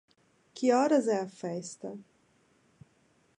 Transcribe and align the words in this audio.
Que 0.55 0.67
horas 0.77 1.05
é 1.07 1.17
a 1.21 1.27
festa? 1.41 1.89